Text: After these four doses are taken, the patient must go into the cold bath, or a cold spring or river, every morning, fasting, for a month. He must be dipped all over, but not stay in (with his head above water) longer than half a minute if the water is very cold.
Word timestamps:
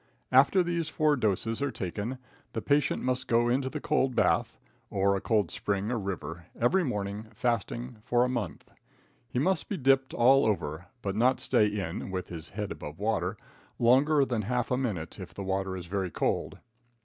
After 0.31 0.63
these 0.63 0.89
four 0.89 1.15
doses 1.15 1.61
are 1.61 1.69
taken, 1.69 2.17
the 2.53 2.61
patient 2.63 3.03
must 3.03 3.27
go 3.27 3.49
into 3.49 3.69
the 3.69 3.79
cold 3.79 4.15
bath, 4.15 4.57
or 4.89 5.15
a 5.15 5.21
cold 5.21 5.51
spring 5.51 5.91
or 5.91 5.99
river, 5.99 6.47
every 6.59 6.83
morning, 6.83 7.27
fasting, 7.35 7.97
for 8.01 8.25
a 8.25 8.27
month. 8.27 8.67
He 9.29 9.37
must 9.37 9.69
be 9.69 9.77
dipped 9.77 10.15
all 10.15 10.43
over, 10.47 10.87
but 11.03 11.15
not 11.15 11.39
stay 11.39 11.67
in 11.67 12.09
(with 12.09 12.29
his 12.29 12.49
head 12.49 12.71
above 12.71 12.97
water) 12.97 13.37
longer 13.77 14.25
than 14.25 14.41
half 14.41 14.71
a 14.71 14.75
minute 14.77 15.19
if 15.19 15.35
the 15.35 15.43
water 15.43 15.77
is 15.77 15.85
very 15.85 16.09
cold. 16.09 16.57